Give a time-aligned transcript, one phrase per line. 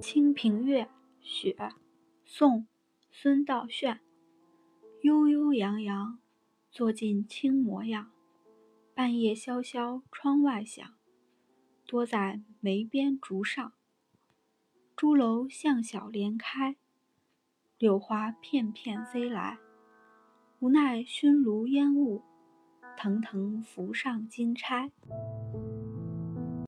[0.02, 0.82] 《清平乐·
[1.20, 1.52] 雪》
[2.24, 2.60] 宋·
[3.10, 4.00] 孙道炫。
[5.02, 6.18] 悠悠扬扬，
[6.70, 8.10] 坐尽清模样。
[8.94, 10.86] 半夜萧萧，窗外响。
[11.86, 13.72] 多在梅边竹上。
[14.96, 16.76] 朱楼向晓帘开，
[17.78, 19.58] 柳花片片飞来。
[20.60, 22.22] 无奈熏炉烟雾，
[22.96, 24.90] 腾腾浮上金钗。